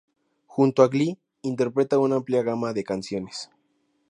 Junto 0.47 0.81
a 0.81 0.87
Glee 0.87 1.19
interpreta 1.43 1.99
una 1.99 2.15
amplia 2.15 2.41
gama 2.41 2.73
de 2.73 2.83
canciones. 2.83 3.51